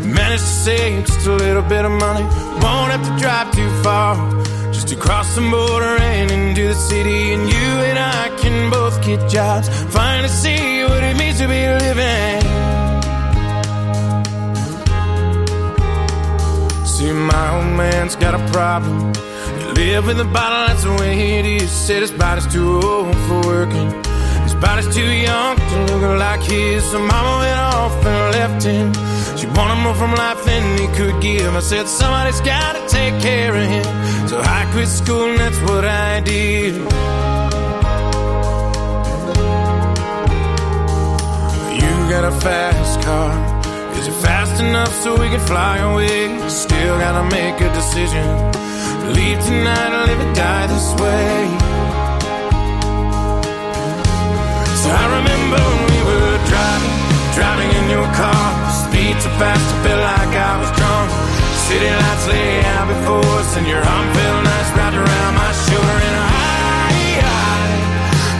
[0.00, 2.24] Managed to save just a little bit of money.
[2.62, 4.41] Won't have to drive too far.
[4.82, 7.32] To cross the border and into the city.
[7.32, 9.68] And you and I can both get jobs.
[9.94, 12.42] Finally see what it means to be living.
[16.84, 19.14] See, my old man's got a problem.
[19.58, 21.70] He live in the bottle, that's the way it is.
[21.70, 23.90] Said his body's too old for working.
[24.42, 26.84] His body's too young to look like his.
[26.90, 29.11] So mama went off and left him.
[29.42, 31.52] She wanted more from life than he could give.
[31.56, 34.28] I said, somebody's gotta take care of him.
[34.28, 36.74] So I quit school and that's what I did.
[41.74, 43.32] You got a fast car.
[43.98, 46.48] Is it fast enough so we can fly away?
[46.48, 48.26] Still gotta make a decision.
[49.10, 51.34] Leave tonight or live or die this way.
[54.82, 56.94] So I remember when we were driving,
[57.34, 58.61] driving in your car
[59.02, 61.08] beat so fast I felt like I was drunk.
[61.66, 65.98] City lights lay out before us, and your arm felt nice wrapped around my shoulder.
[66.08, 67.62] And I, I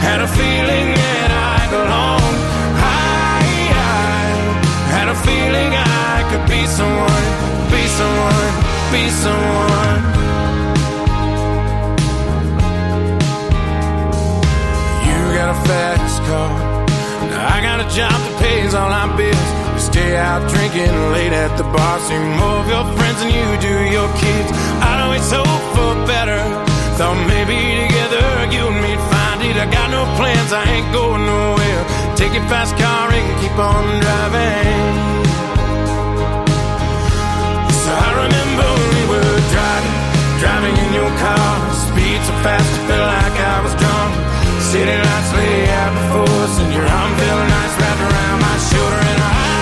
[0.07, 2.39] had a feeling that I belonged.
[2.79, 4.29] I, I
[4.95, 7.25] had a feeling I could be someone,
[7.73, 8.51] be someone,
[8.93, 10.01] be someone.
[15.07, 16.51] You got a fast car,
[17.51, 19.62] I got a job that pays all my bills.
[19.93, 22.01] Stay out drinking late at the bar.
[22.01, 24.49] See more of your friends than you do your kids.
[24.81, 26.41] I'd always hope for better.
[26.97, 29.53] Thought maybe together you and me'd find it.
[29.53, 31.81] I got no plans, I ain't going nowhere.
[32.17, 34.81] Take your fast car and keep on driving.
[37.85, 39.97] So I remember we were driving,
[40.41, 41.53] driving in your car.
[41.85, 44.11] Speed so fast, I felt like I was drunk.
[44.73, 49.01] City lights lay out before us, and your arm felt nice wrapped around my shoulder.
[49.13, 49.52] And I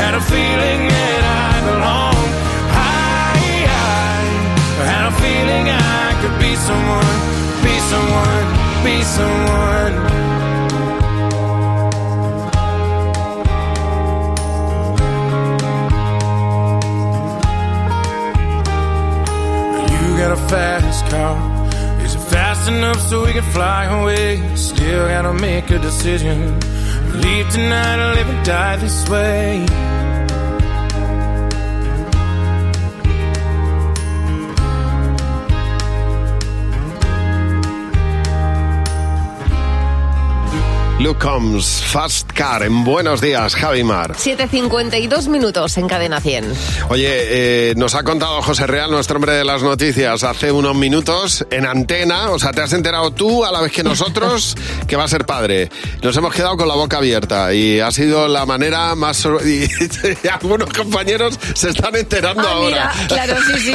[0.00, 2.34] had a feeling that I belonged.
[2.70, 3.34] I,
[4.80, 7.16] I had a feeling I could be someone,
[7.66, 8.46] be someone,
[8.86, 9.94] be someone.
[20.02, 21.36] You got a fast car.
[22.04, 24.56] Is it fast enough so we can fly away?
[24.56, 26.73] Still gotta make a decision.
[27.22, 29.93] Leave tonight or live and die this way.
[41.04, 44.14] Luke Combs, Fast Car, en Buenos Días, Javi Mar.
[44.16, 46.50] 7.52 minutos en cadena 100.
[46.88, 51.44] Oye, eh, nos ha contado José Real, nuestro hombre de las noticias, hace unos minutos
[51.50, 54.56] en antena, o sea, te has enterado tú a la vez que nosotros
[54.88, 55.68] que va a ser padre.
[56.00, 59.18] Nos hemos quedado con la boca abierta y ha sido la manera más...
[59.18, 59.68] sor- Y,
[60.32, 62.66] algunos compañeros se están enterando Ah, ahora.
[62.66, 63.74] mira, claro, sí, sí.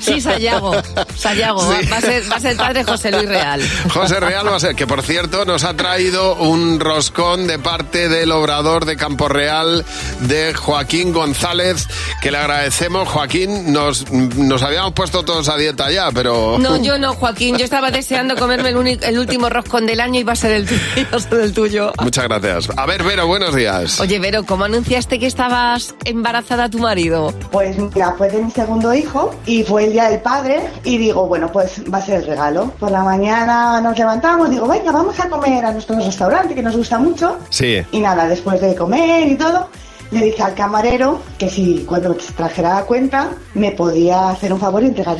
[0.00, 0.74] Sí, Sayago.
[1.14, 1.60] Sayago.
[1.60, 1.86] Sí.
[1.92, 3.60] Va, a ser, va a ser padre José Luis Real.
[3.92, 8.08] José Real va a ser, que por cierto nos ha traído un roscón de parte
[8.08, 9.84] del obrador de Campo Real
[10.20, 11.88] de Joaquín González,
[12.22, 13.08] que le agradecemos.
[13.08, 16.58] Joaquín, nos, nos habíamos puesto todos a dieta ya, pero...
[16.58, 17.56] No, yo no, Joaquín.
[17.56, 20.52] Yo estaba deseando comerme el, uni- el último roscón del año y va a ser
[20.52, 20.80] el tuyo.
[20.96, 21.92] iba a ser el tuyo.
[22.02, 22.68] Muchas gracias.
[22.76, 24.00] A ver, Vero, buenos días.
[24.00, 27.32] Oye, Vero, ¿cómo anunciaste que estabas embarazada a tu marido?
[27.50, 31.26] Pues mira, fue de mi segundo hijo y fue el día del padre y digo,
[31.26, 32.70] bueno, pues va a ser el regalo.
[32.78, 35.96] Por la mañana nos levantamos, digo, venga, vamos a comer a nuestro
[36.34, 37.38] restaurante que nos gusta mucho.
[37.50, 37.82] Sí.
[37.92, 39.68] Y nada, después de comer y todo,
[40.10, 44.82] le dije al camarero que si cuando trajera la cuenta me podía hacer un favor
[44.82, 45.16] y entregar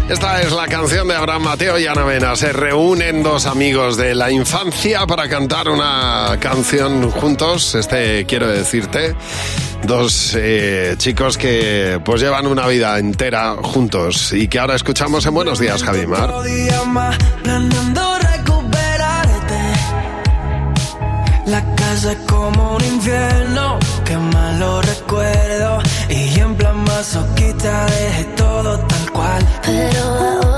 [0.09, 2.35] Esta es la canción de Abraham Mateo y Ana Mena.
[2.35, 7.75] Se reúnen dos amigos de la infancia para cantar una canción juntos.
[7.75, 9.15] Este quiero decirte.
[9.83, 15.33] Dos eh, chicos que pues llevan una vida entera juntos y que ahora escuchamos en
[15.33, 16.05] Buenos Días, Javi
[21.95, 25.79] casa es como un infierno, qué malo recuerdo.
[26.09, 30.54] Y en plan masoquista dejé todo tal cual.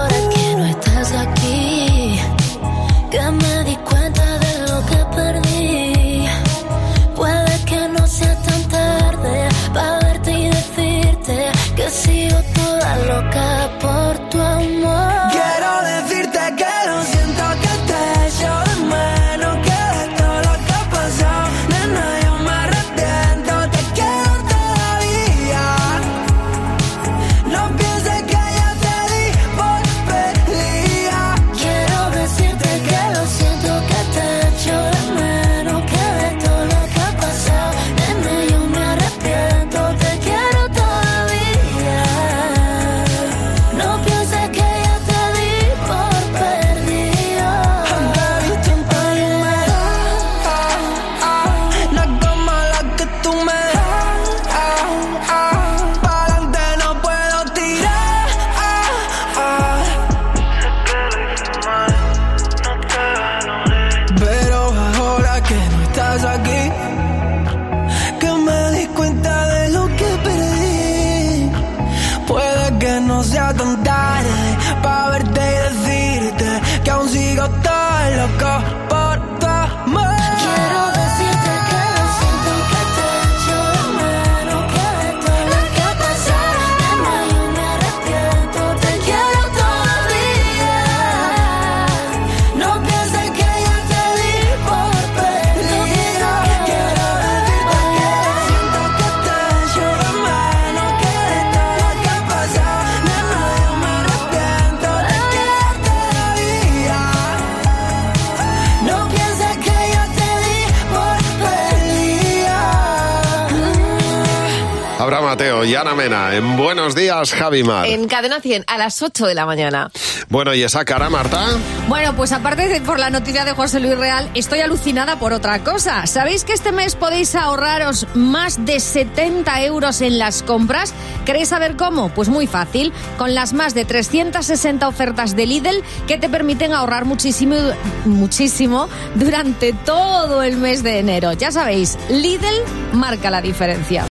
[116.87, 117.85] Buenos Días, Javi Mar.
[117.85, 119.91] En Cadena 100, a las 8 de la mañana.
[120.29, 121.45] Bueno, y esa cara, Marta.
[121.89, 125.65] Bueno, pues aparte de por la noticia de José Luis Real, estoy alucinada por otra
[125.65, 126.07] cosa.
[126.07, 130.93] ¿Sabéis que este mes podéis ahorraros más de 70 euros en las compras?
[131.25, 132.07] ¿Queréis saber cómo?
[132.07, 137.03] Pues muy fácil, con las más de 360 ofertas de Lidl que te permiten ahorrar
[137.03, 137.57] muchísimo,
[138.05, 141.33] muchísimo durante todo el mes de enero.
[141.33, 142.63] Ya sabéis, Lidl
[142.93, 144.05] marca la diferencia.